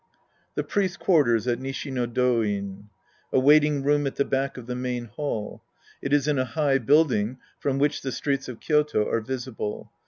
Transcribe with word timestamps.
{^he 0.57 0.67
priests 0.67 0.97
quarters 0.97 1.47
at 1.47 1.59
Nishi 1.59 1.95
ho~Ddin. 1.95 2.85
A 3.31 3.39
waiting 3.39 3.83
room 3.83 4.07
at 4.07 4.15
the 4.15 4.25
back 4.25 4.57
of 4.57 4.65
the 4.65 4.73
main 4.73 5.05
hall. 5.05 5.61
It 6.01 6.11
is 6.11 6.27
in 6.27 6.39
a 6.39 6.45
high 6.45 6.79
build 6.79 7.11
ing 7.13 7.37
from 7.59 7.77
which 7.77 8.01
the 8.01 8.11
streets 8.11 8.47
of 8.49 8.59
Kyoto 8.59 9.07
are 9.07 9.21
visible. 9.21 9.91